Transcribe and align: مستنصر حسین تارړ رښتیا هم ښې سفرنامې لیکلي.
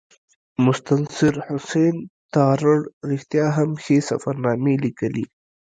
مستنصر 0.63 1.33
حسین 1.47 1.95
تارړ 2.33 2.77
رښتیا 3.09 3.45
هم 3.57 3.69
ښې 3.83 3.97
سفرنامې 4.09 4.75
لیکلي. 4.85 5.25